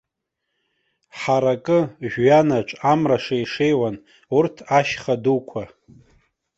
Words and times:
Ҳаракы, 1.19 1.79
жәҩанаҿ, 2.11 2.69
амра 2.91 3.17
шеишеиуан, 3.23 3.95
урҭ 4.37 4.55
ашьха 4.79 5.15
дуқәа. 5.23 5.63